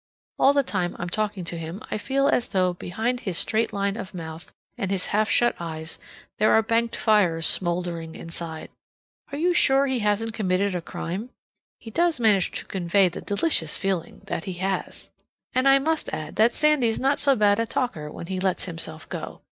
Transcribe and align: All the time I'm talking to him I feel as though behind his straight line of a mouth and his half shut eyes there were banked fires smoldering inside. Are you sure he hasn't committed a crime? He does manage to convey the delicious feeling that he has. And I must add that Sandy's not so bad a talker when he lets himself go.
All 0.39 0.51
the 0.51 0.63
time 0.63 0.95
I'm 0.97 1.11
talking 1.11 1.43
to 1.43 1.59
him 1.59 1.79
I 1.91 1.99
feel 1.99 2.27
as 2.27 2.47
though 2.49 2.73
behind 2.73 3.19
his 3.19 3.37
straight 3.37 3.71
line 3.71 3.97
of 3.97 4.15
a 4.15 4.17
mouth 4.17 4.51
and 4.75 4.89
his 4.89 5.05
half 5.13 5.29
shut 5.29 5.55
eyes 5.59 5.99
there 6.39 6.49
were 6.49 6.63
banked 6.63 6.95
fires 6.95 7.45
smoldering 7.45 8.15
inside. 8.15 8.71
Are 9.31 9.37
you 9.37 9.53
sure 9.53 9.85
he 9.85 9.99
hasn't 9.99 10.33
committed 10.33 10.73
a 10.73 10.81
crime? 10.81 11.29
He 11.77 11.91
does 11.91 12.19
manage 12.19 12.49
to 12.53 12.65
convey 12.65 13.09
the 13.09 13.21
delicious 13.21 13.77
feeling 13.77 14.21
that 14.25 14.45
he 14.45 14.53
has. 14.53 15.11
And 15.53 15.67
I 15.67 15.77
must 15.77 16.09
add 16.11 16.35
that 16.37 16.55
Sandy's 16.55 16.99
not 16.99 17.19
so 17.19 17.35
bad 17.35 17.59
a 17.59 17.67
talker 17.67 18.09
when 18.09 18.25
he 18.25 18.39
lets 18.39 18.65
himself 18.65 19.07
go. 19.07 19.39